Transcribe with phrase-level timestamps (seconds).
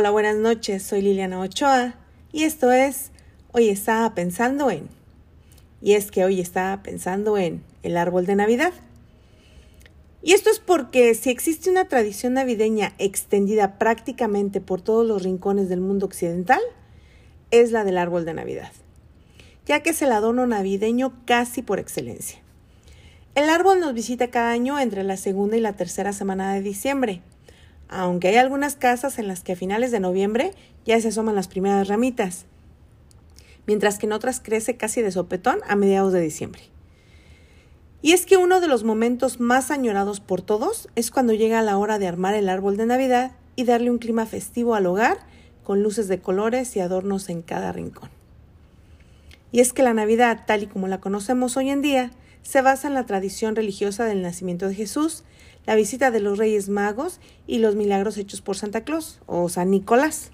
[0.00, 1.92] Hola, buenas noches, soy Liliana Ochoa
[2.32, 3.10] y esto es
[3.52, 4.88] Hoy estaba pensando en.
[5.82, 8.72] Y es que hoy estaba pensando en el árbol de Navidad.
[10.22, 15.68] Y esto es porque si existe una tradición navideña extendida prácticamente por todos los rincones
[15.68, 16.62] del mundo occidental,
[17.50, 18.72] es la del árbol de Navidad,
[19.66, 22.40] ya que es el adorno navideño casi por excelencia.
[23.34, 27.20] El árbol nos visita cada año entre la segunda y la tercera semana de diciembre
[27.90, 30.52] aunque hay algunas casas en las que a finales de noviembre
[30.86, 32.46] ya se asoman las primeras ramitas,
[33.66, 36.62] mientras que en otras crece casi de sopetón a mediados de diciembre.
[38.00, 41.76] Y es que uno de los momentos más añorados por todos es cuando llega la
[41.76, 45.18] hora de armar el árbol de Navidad y darle un clima festivo al hogar
[45.64, 48.08] con luces de colores y adornos en cada rincón.
[49.52, 52.86] Y es que la Navidad, tal y como la conocemos hoy en día, se basa
[52.86, 55.24] en la tradición religiosa del nacimiento de Jesús
[55.70, 59.70] la visita de los Reyes Magos y los milagros hechos por Santa Claus o San
[59.70, 60.32] Nicolás.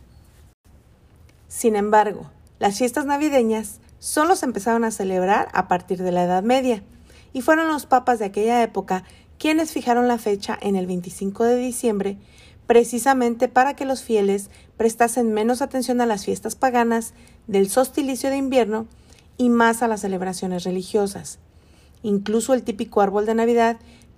[1.47, 6.43] Sin embargo, las fiestas navideñas solo se empezaron a celebrar a partir de la Edad
[6.43, 6.83] Media,
[7.35, 9.05] y fueron los papas de aquella época
[9.39, 12.17] quienes fijaron la fecha en el 25 de diciembre,
[12.67, 17.13] precisamente para que los fieles prestasen menos atención a las fiestas paganas
[17.47, 18.87] del sostilicio de invierno
[19.37, 21.41] y más a las celebraciones religiosas.
[22.03, 23.77] Incluso el típico árbol de Navidad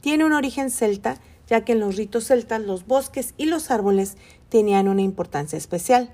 [0.08, 4.16] tiene un origen celta, ya que en los ritos celtas los bosques y los árboles
[4.48, 6.08] tenían una importancia especial.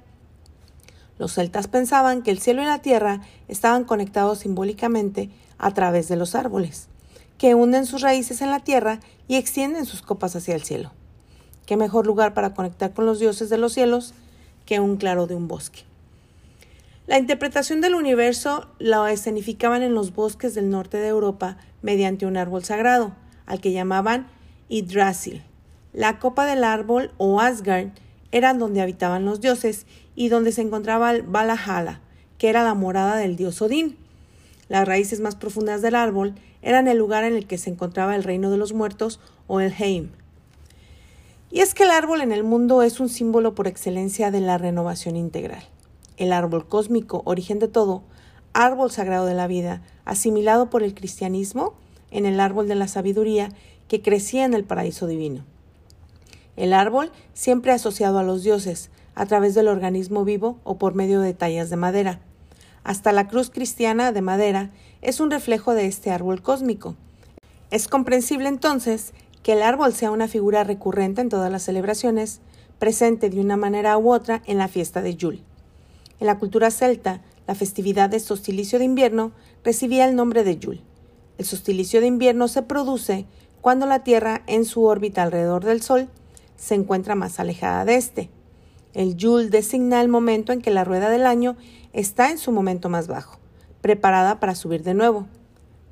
[1.16, 6.16] Los celtas pensaban que el cielo y la tierra estaban conectados simbólicamente a través de
[6.16, 6.88] los árboles,
[7.38, 10.90] que hunden sus raíces en la tierra y extienden sus copas hacia el cielo.
[11.64, 14.12] ¿Qué mejor lugar para conectar con los dioses de los cielos
[14.66, 15.82] que un claro de un bosque?
[17.06, 22.36] La interpretación del universo la escenificaban en los bosques del norte de Europa mediante un
[22.36, 23.14] árbol sagrado,
[23.46, 24.26] al que llamaban
[24.68, 25.42] Yggdrasil.
[25.92, 27.90] La copa del árbol o Asgard
[28.32, 32.00] eran donde habitaban los dioses y donde se encontraba el Valhalla,
[32.38, 33.96] que era la morada del dios Odín.
[34.68, 38.24] Las raíces más profundas del árbol eran el lugar en el que se encontraba el
[38.24, 40.10] reino de los muertos o el Heim.
[41.50, 44.58] Y es que el árbol en el mundo es un símbolo por excelencia de la
[44.58, 45.62] renovación integral.
[46.16, 48.02] El árbol cósmico, origen de todo,
[48.52, 51.74] árbol sagrado de la vida, asimilado por el cristianismo,
[52.14, 53.50] en el árbol de la sabiduría
[53.88, 55.44] que crecía en el paraíso divino.
[56.56, 61.20] El árbol siempre asociado a los dioses, a través del organismo vivo o por medio
[61.20, 62.20] de tallas de madera.
[62.84, 64.70] Hasta la cruz cristiana de madera
[65.02, 66.94] es un reflejo de este árbol cósmico.
[67.70, 72.40] Es comprensible entonces que el árbol sea una figura recurrente en todas las celebraciones,
[72.78, 75.42] presente de una manera u otra en la fiesta de Yule.
[76.20, 79.32] En la cultura celta, la festividad de solsticio de invierno
[79.64, 80.93] recibía el nombre de Yule.
[81.36, 83.26] El solsticio de invierno se produce
[83.60, 86.08] cuando la Tierra en su órbita alrededor del Sol
[86.56, 88.30] se encuentra más alejada de este.
[88.92, 91.56] El Yule designa el momento en que la rueda del año
[91.92, 93.38] está en su momento más bajo,
[93.80, 95.26] preparada para subir de nuevo.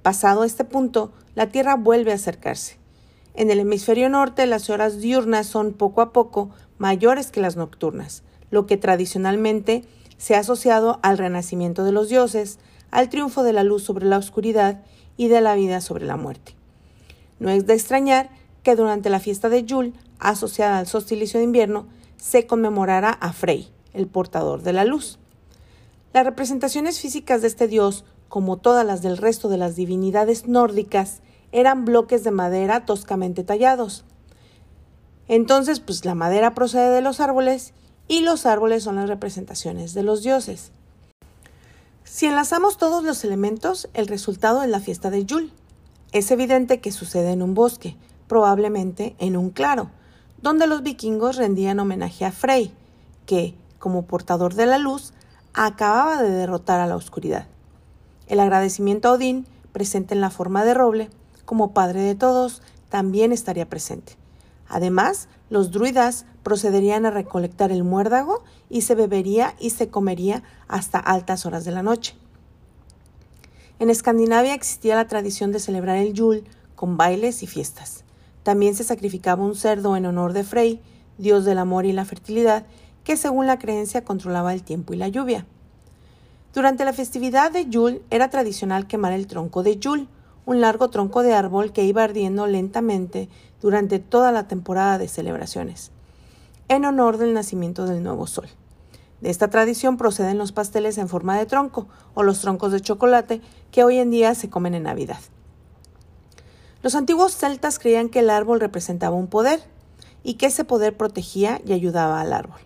[0.02, 2.76] Pasado este punto, la Tierra vuelve a acercarse.
[3.34, 8.22] En el hemisferio norte las horas diurnas son poco a poco mayores que las nocturnas,
[8.50, 9.84] lo que tradicionalmente
[10.18, 12.58] se ha asociado al renacimiento de los dioses,
[12.90, 14.82] al triunfo de la luz sobre la oscuridad
[15.16, 16.54] y de la vida sobre la muerte.
[17.38, 18.30] No es de extrañar
[18.62, 21.86] que durante la fiesta de Yule, asociada al solsticio de invierno,
[22.16, 25.18] se conmemorara a Frey, el portador de la luz.
[26.12, 31.20] Las representaciones físicas de este dios, como todas las del resto de las divinidades nórdicas,
[31.50, 34.04] eran bloques de madera toscamente tallados.
[35.28, 37.74] Entonces, pues la madera procede de los árboles
[38.08, 40.72] y los árboles son las representaciones de los dioses.
[42.14, 45.50] Si enlazamos todos los elementos, el resultado es la fiesta de Yule.
[46.12, 47.96] Es evidente que sucede en un bosque,
[48.28, 49.88] probablemente en un claro,
[50.42, 52.70] donde los vikingos rendían homenaje a Frey,
[53.24, 55.14] que, como portador de la luz,
[55.54, 57.46] acababa de derrotar a la oscuridad.
[58.26, 61.08] El agradecimiento a Odín, presente en la forma de roble,
[61.46, 62.60] como padre de todos,
[62.90, 64.18] también estaría presente.
[64.72, 70.98] Además, los druidas procederían a recolectar el muérdago y se bebería y se comería hasta
[70.98, 72.16] altas horas de la noche.
[73.78, 78.04] En Escandinavia existía la tradición de celebrar el Yule con bailes y fiestas.
[78.44, 80.80] También se sacrificaba un cerdo en honor de Frey,
[81.18, 82.64] dios del amor y la fertilidad,
[83.04, 85.44] que según la creencia controlaba el tiempo y la lluvia.
[86.54, 90.08] Durante la festividad de Yule era tradicional quemar el tronco de Yule,
[90.44, 93.28] un largo tronco de árbol que iba ardiendo lentamente
[93.60, 95.92] durante toda la temporada de celebraciones,
[96.68, 98.48] en honor del nacimiento del nuevo sol.
[99.20, 103.40] De esta tradición proceden los pasteles en forma de tronco o los troncos de chocolate
[103.70, 105.20] que hoy en día se comen en Navidad.
[106.82, 109.60] Los antiguos celtas creían que el árbol representaba un poder
[110.24, 112.58] y que ese poder protegía y ayudaba al árbol.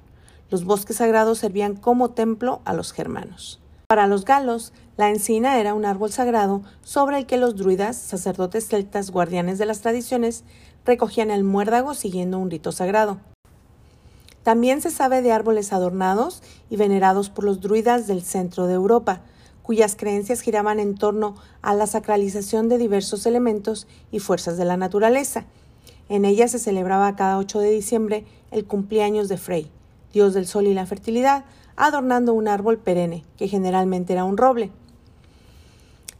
[0.48, 3.60] Los bosques sagrados servían como templo a los germanos.
[3.86, 8.66] Para los galos, la encina era un árbol sagrado sobre el que los druidas, sacerdotes
[8.66, 10.42] celtas guardianes de las tradiciones,
[10.84, 13.18] recogían el muérdago siguiendo un rito sagrado.
[14.42, 19.20] También se sabe de árboles adornados y venerados por los druidas del centro de Europa,
[19.62, 24.76] cuyas creencias giraban en torno a la sacralización de diversos elementos y fuerzas de la
[24.76, 25.44] naturaleza.
[26.08, 29.70] En ellas se celebraba cada 8 de diciembre el cumpleaños de Frey,
[30.12, 31.44] dios del sol y la fertilidad,
[31.76, 34.70] adornando un árbol perenne, que generalmente era un roble.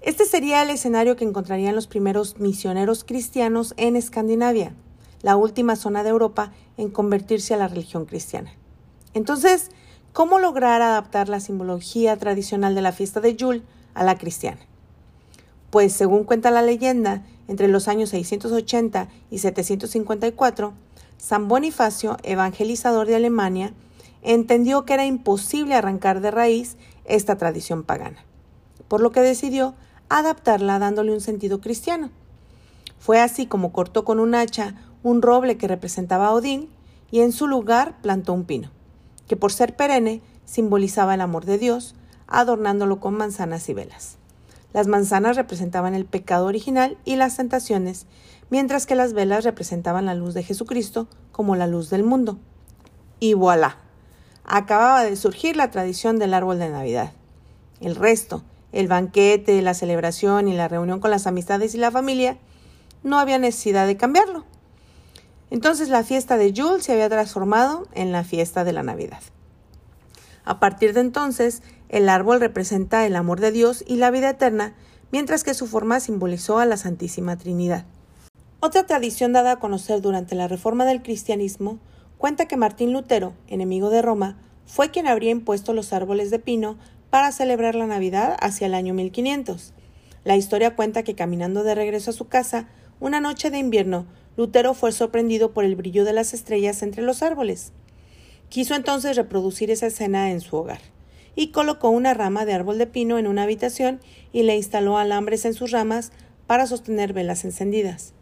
[0.01, 4.75] Este sería el escenario que encontrarían los primeros misioneros cristianos en Escandinavia
[5.23, 8.53] la última zona de Europa en convertirse a la religión cristiana.
[9.15, 9.71] Entonces,
[10.13, 13.63] ¿cómo lograr adaptar la simbología tradicional de la fiesta de Yule
[13.95, 14.61] a la cristiana?
[15.71, 20.75] Pues, según cuenta la leyenda, entre los años 680 y 754,
[21.19, 23.73] San Bonifacio, evangelizador de Alemania,
[24.27, 28.25] entendió que era imposible arrancar de raíz esta tradición pagana,
[28.89, 29.75] por lo que decidió
[30.09, 32.11] adaptarla dándole un sentido cristiano.
[32.99, 34.75] Fue así como cortó con un hacha
[35.05, 36.69] un roble que representaba a Odín
[37.13, 38.73] y en su lugar plantó un pino,
[39.29, 41.95] que por ser perenne simbolizaba el amor de Dios,
[42.27, 44.17] adornándolo con manzanas y velas.
[44.73, 48.07] Las manzanas representaban el pecado original y las tentaciones,
[48.51, 52.39] mientras que las velas representaban la luz de Jesucristo como la luz del mundo.
[53.21, 53.79] Y voilà,
[54.47, 57.13] acababa de surgir la tradición del árbol de Navidad.
[57.81, 62.39] El resto, el banquete, la celebración y la reunión con las amistades y la familia,
[63.03, 64.45] no había necesidad de cambiarlo.
[65.51, 69.21] Entonces la fiesta de Yule se había transformado en la fiesta de la Navidad.
[70.45, 74.75] A partir de entonces, el árbol representa el amor de Dios y la vida eterna,
[75.11, 77.85] mientras que su forma simbolizó a la Santísima Trinidad.
[78.61, 81.79] Otra tradición dada a conocer durante la reforma del cristianismo
[82.19, 86.77] cuenta que Martín Lutero, enemigo de Roma, fue quien habría impuesto los árboles de pino
[87.11, 89.73] para celebrar la Navidad hacia el año 1500.
[90.25, 92.69] La historia cuenta que caminando de regreso a su casa,
[92.99, 97.23] una noche de invierno, Lutero fue sorprendido por el brillo de las estrellas entre los
[97.23, 97.73] árboles.
[98.49, 100.81] Quiso entonces reproducir esa escena en su hogar,
[101.35, 104.01] y colocó una rama de árbol de pino en una habitación
[104.33, 106.11] y le instaló alambres en sus ramas
[106.47, 108.15] para sostener velas encendidas.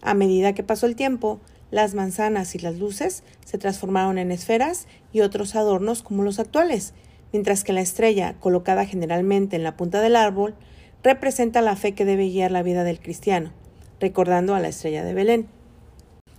[0.00, 1.40] A medida que pasó el tiempo,
[1.74, 6.94] las manzanas y las luces se transformaron en esferas y otros adornos como los actuales,
[7.32, 10.54] mientras que la estrella, colocada generalmente en la punta del árbol,
[11.02, 13.52] representa la fe que debe guiar la vida del cristiano
[14.00, 15.48] recordando a la estrella de Belén.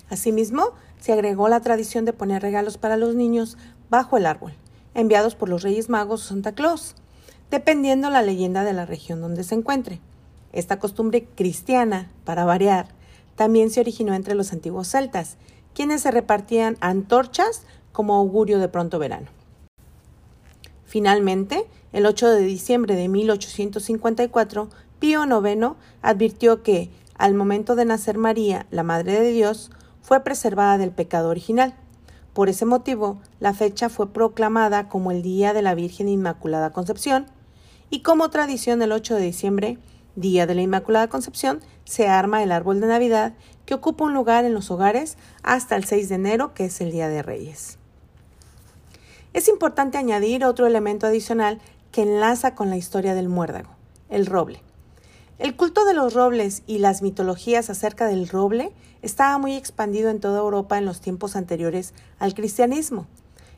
[0.10, 3.58] Asimismo, se agregó la tradición de poner regalos para los niños
[3.90, 4.54] bajo el árbol,
[4.94, 6.96] enviados por los Reyes Magos o Santa Claus,
[7.52, 10.00] dependiendo la leyenda de la región donde se encuentre.
[10.54, 12.88] Esta costumbre cristiana, para variar,
[13.36, 15.38] también se originó entre los antiguos celtas,
[15.74, 19.28] quienes se repartían antorchas como augurio de pronto verano.
[20.86, 28.18] Finalmente, el 8 de diciembre de 1854, Pío IX advirtió que al momento de nacer
[28.18, 29.72] María, la Madre de Dios,
[30.02, 31.74] fue preservada del pecado original.
[32.34, 37.26] Por ese motivo, la fecha fue proclamada como el Día de la Virgen Inmaculada Concepción,
[37.90, 39.78] y como tradición el 8 de diciembre,
[40.16, 43.34] Día de la Inmaculada Concepción, se arma el árbol de Navidad
[43.66, 46.92] que ocupa un lugar en los hogares hasta el 6 de enero, que es el
[46.92, 47.78] Día de Reyes.
[49.34, 51.60] Es importante añadir otro elemento adicional
[51.92, 53.70] que enlaza con la historia del muérdago,
[54.10, 54.62] el roble.
[55.38, 60.22] El culto de los robles y las mitologías acerca del roble estaba muy expandido en
[60.22, 63.08] toda Europa en los tiempos anteriores al cristianismo.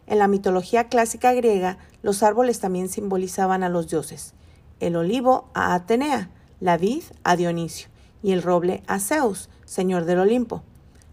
[0.08, 4.34] En la mitología clásica griega, los árboles también simbolizaban a los dioses,
[4.79, 7.90] el olivo a Atenea, la vid a Dionisio
[8.24, 10.64] y el roble a Zeus, señor del Olimpo.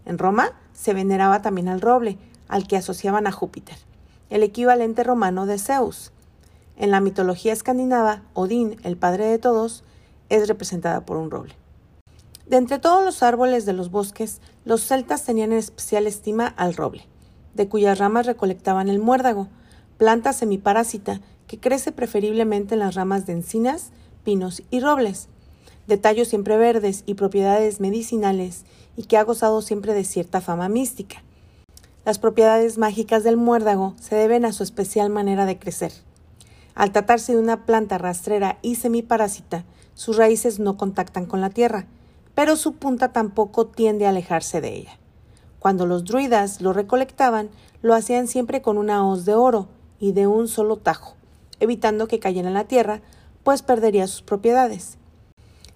[0.05, 3.77] En Roma se veneraba también al roble, al que asociaban a Júpiter,
[4.29, 6.11] el equivalente romano de Zeus.
[6.77, 9.83] En la mitología escandinava, Odín, el padre de todos,
[10.29, 11.55] es representada por un roble.
[12.47, 16.75] De entre todos los árboles de los bosques, los celtas tenían en especial estima al
[16.75, 17.07] roble,
[17.53, 19.47] de cuyas ramas recolectaban el muérdago,
[19.97, 23.91] planta semiparásita que crece preferiblemente en las ramas de encinas,
[24.23, 25.29] pinos y robles,
[25.87, 28.65] de tallos siempre verdes y propiedades medicinales,
[28.97, 31.23] y que ha gozado siempre de cierta fama mística.
[32.05, 35.91] Las propiedades mágicas del muérdago se deben a su especial manera de crecer.
[36.75, 39.65] Al tratarse de una planta rastrera y semiparásita,
[39.95, 41.87] sus raíces no contactan con la tierra,
[42.35, 44.99] pero su punta tampoco tiende a alejarse de ella.
[45.59, 47.49] Cuando los druidas lo recolectaban,
[47.81, 49.67] lo hacían siempre con una hoz de oro
[49.99, 51.15] y de un solo tajo,
[51.59, 53.01] evitando que cayera en la tierra,
[53.43, 54.97] pues perdería sus propiedades.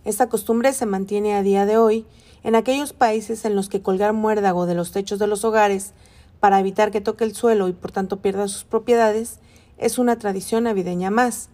[0.05, 2.05] Esta costumbre se mantiene a día de hoy
[2.43, 5.93] en aquellos países en los que colgar muérdago de los techos de los hogares
[6.39, 9.39] para evitar que toque el suelo y por tanto pierda sus propiedades,
[9.77, 11.49] es una tradición navideña más,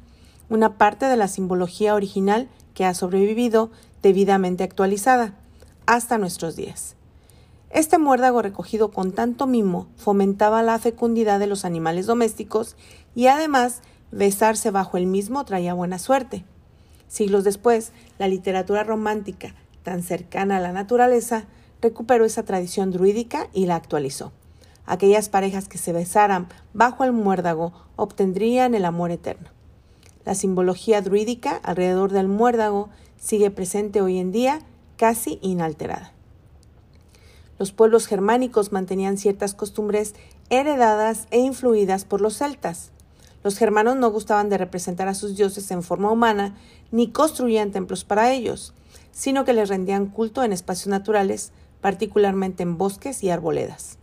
[0.49, 3.71] una parte de la simbología original que ha sobrevivido
[4.03, 5.33] debidamente actualizada
[5.87, 6.95] hasta nuestros días.
[7.71, 12.77] Este muérdago recogido con tanto mimo fomentaba la fecundidad de los animales domésticos
[13.15, 16.45] y además besarse bajo el mismo traía buena suerte.
[17.07, 21.45] Siglos después, la literatura romántica, tan cercana a la naturaleza,
[21.81, 24.31] recuperó esa tradición druídica y la actualizó.
[24.85, 29.49] Aquellas parejas que se besaran bajo el muérdago obtendrían el amor eterno.
[30.25, 34.59] La simbología druídica alrededor del muérdago sigue presente hoy en día
[34.97, 36.13] casi inalterada.
[37.57, 40.13] Los pueblos germánicos mantenían ciertas costumbres
[40.49, 42.91] heredadas e influidas por los celtas.
[43.45, 46.55] Los germanos no gustaban de representar a sus dioses en forma humana
[46.89, 48.73] ni construían templos para ellos,
[49.11, 53.99] sino que les rendían culto en espacios naturales, particularmente en bosques y arboledas.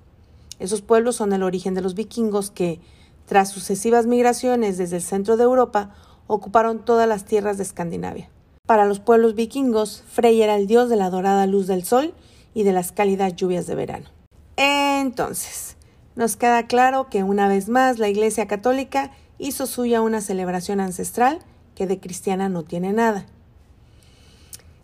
[0.60, 2.78] Esos pueblos son el origen de los vikingos que,
[3.26, 5.92] tras sucesivas migraciones desde el centro de Europa,
[6.28, 8.30] ocuparon todas las tierras de Escandinavia.
[8.64, 12.14] Para los pueblos vikingos, Frey era el dios de la dorada luz del sol
[12.54, 14.06] y de las cálidas lluvias de verano.
[14.54, 15.76] Entonces,
[16.14, 19.10] nos queda claro que una vez más la Iglesia Católica
[19.42, 21.40] hizo suya una celebración ancestral
[21.74, 23.26] que de cristiana no tiene nada.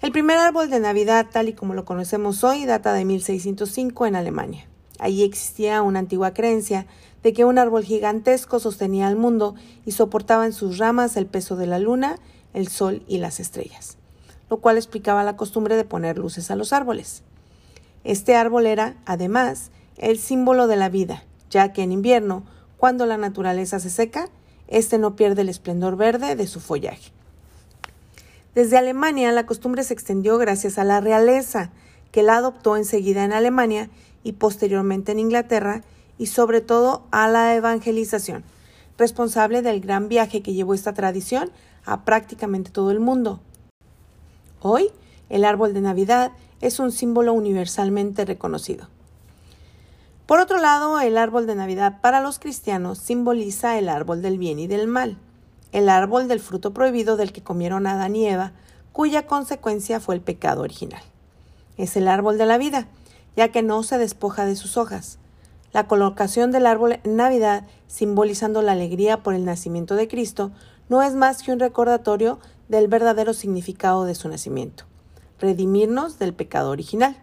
[0.03, 4.17] El primer árbol de Navidad, tal y como lo conocemos hoy, data de 1605 en
[4.17, 4.67] Alemania.
[4.99, 6.87] Allí existía una antigua creencia
[7.23, 9.55] de que un árbol gigantesco sostenía al mundo
[9.87, 12.19] y soportaba en sus ramas el peso de la luna,
[12.53, 13.97] el sol y las estrellas,
[14.51, 17.23] lo cual explicaba la costumbre de poner luces a los árboles.
[18.03, 22.45] Este árbol era, además, el símbolo de la vida, ya que en invierno,
[22.77, 24.31] cuando la naturaleza se seca,
[24.69, 27.13] éste no pierde el esplendor verde de su follaje.
[28.55, 31.71] Desde Alemania la costumbre se extendió gracias a la realeza,
[32.13, 33.91] que la adoptó enseguida en Alemania
[34.23, 35.83] y posteriormente en Inglaterra,
[36.19, 38.45] y sobre todo a la evangelización,
[38.97, 41.51] responsable del gran viaje que llevó esta tradición
[41.85, 43.41] a prácticamente todo el mundo.
[44.61, 44.91] Hoy,
[45.29, 48.89] el árbol de Navidad es un símbolo universalmente reconocido.
[50.29, 54.59] Por otro lado, el árbol de Navidad para los cristianos simboliza el árbol del bien
[54.59, 55.17] y del mal,
[55.73, 58.53] el árbol del fruto prohibido del que comieron Adán y Eva,
[58.93, 61.01] cuya consecuencia fue el pecado original.
[61.79, 62.89] Es el árbol de la vida,
[63.37, 65.19] ya que no se despoja de sus hojas.
[65.73, 70.51] La colocación del árbol en Navidad, simbolizando la alegría por el nacimiento de Cristo,
[70.91, 74.85] no es más que un recordatorio del verdadero significado de su nacimiento,
[75.41, 77.17] redimirnos del pecado original.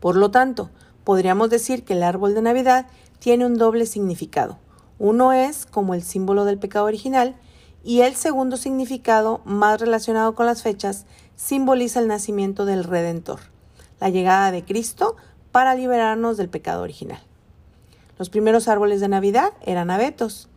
[0.00, 0.70] Por lo tanto,
[1.04, 2.86] podríamos decir que el árbol de Navidad
[3.18, 4.58] tiene un doble significado.
[4.98, 7.36] Uno es como el símbolo del pecado original
[7.84, 11.06] y el segundo significado, más relacionado con las fechas,
[11.36, 13.40] simboliza el nacimiento del Redentor
[14.02, 15.14] la llegada de Cristo
[15.52, 17.20] para liberarnos del pecado original.
[18.18, 20.48] Los primeros árboles de Navidad eran abetos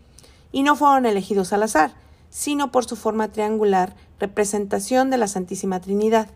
[0.52, 1.94] y no fueron elegidos al azar,
[2.32, 6.28] sino por su forma triangular, representación de la Santísima Trinidad,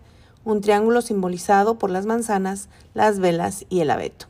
[0.45, 4.27] un triángulo simbolizado por las manzanas, las velas y el abeto.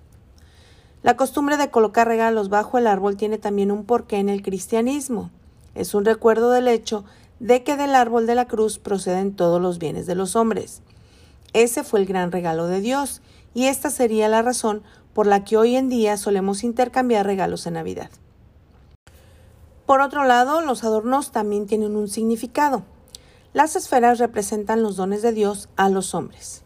[1.01, 5.31] La costumbre de colocar regalos bajo el árbol tiene también un porqué en el cristianismo.
[5.75, 7.05] Es un recuerdo del hecho
[7.39, 10.81] de que del árbol de la cruz proceden todos los bienes de los hombres.
[11.53, 13.21] Ese fue el gran regalo de Dios,
[13.53, 17.73] y esta sería la razón por la que hoy en día solemos intercambiar regalos en
[17.75, 18.09] Navidad.
[19.85, 22.83] Por otro lado, los adornos también tienen un significado.
[23.53, 26.63] Las esferas representan los dones de Dios a los hombres.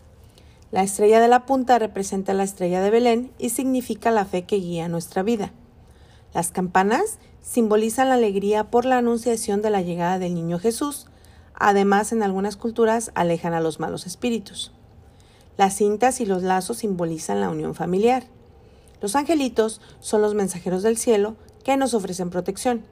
[0.72, 4.58] La estrella de la punta representa la estrella de Belén y significa la fe que
[4.58, 5.52] guía nuestra vida.
[6.34, 11.08] Las campanas simbolizan la alegría por la anunciación de la llegada del niño Jesús,
[11.56, 14.72] Además, en algunas culturas alejan a los malos espíritus.
[15.56, 18.24] Las cintas y los lazos simbolizan la unión familiar.
[19.02, 22.84] Los angelitos son los mensajeros del cielo que nos ofrecen protección.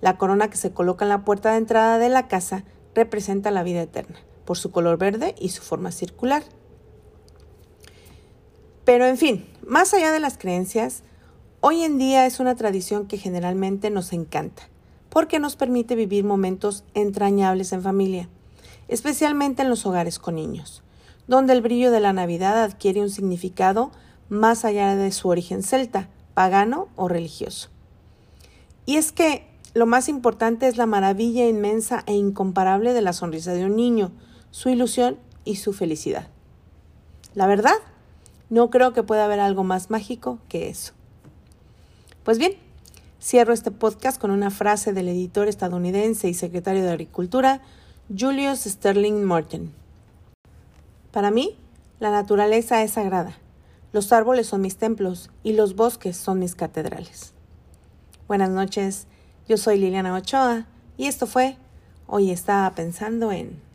[0.00, 3.62] La corona que se coloca en la puerta de entrada de la casa representa la
[3.62, 6.42] vida eterna, por su color verde y su forma circular.
[8.84, 11.02] Pero en fin, más allá de las creencias,
[11.60, 14.68] hoy en día es una tradición que generalmente nos encanta
[15.12, 18.30] porque nos permite vivir momentos entrañables en familia,
[18.88, 20.82] especialmente en los hogares con niños,
[21.26, 23.92] donde el brillo de la Navidad adquiere un significado
[24.30, 27.68] más allá de su origen celta, pagano o religioso.
[28.86, 33.52] Y es que lo más importante es la maravilla inmensa e incomparable de la sonrisa
[33.52, 34.12] de un niño,
[34.50, 36.28] su ilusión y su felicidad.
[37.34, 37.76] La verdad,
[38.50, 40.92] no creo que pueda haber algo más mágico que eso.
[42.24, 42.56] Pues bien,
[43.22, 47.60] Cierro este podcast con una frase del editor estadounidense y secretario de Agricultura,
[48.08, 49.72] Julius Sterling Morton.
[51.12, 51.56] Para mí,
[52.00, 53.38] la naturaleza es sagrada.
[53.92, 57.32] Los árboles son mis templos y los bosques son mis catedrales.
[58.26, 59.06] Buenas noches,
[59.48, 61.56] yo soy Liliana Ochoa y esto fue
[62.06, 63.71] Hoy estaba pensando en...